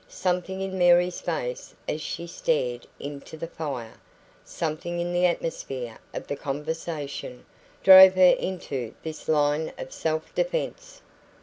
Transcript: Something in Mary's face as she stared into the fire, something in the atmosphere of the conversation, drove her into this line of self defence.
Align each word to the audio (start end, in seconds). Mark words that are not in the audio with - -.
Something 0.09 0.61
in 0.61 0.79
Mary's 0.79 1.21
face 1.21 1.75
as 1.87 2.01
she 2.01 2.25
stared 2.25 2.87
into 2.99 3.37
the 3.37 3.45
fire, 3.45 3.99
something 4.43 4.99
in 4.99 5.13
the 5.13 5.27
atmosphere 5.27 5.99
of 6.11 6.25
the 6.25 6.35
conversation, 6.35 7.45
drove 7.83 8.15
her 8.15 8.33
into 8.39 8.95
this 9.03 9.27
line 9.27 9.71
of 9.77 9.93
self 9.93 10.33
defence. 10.33 11.03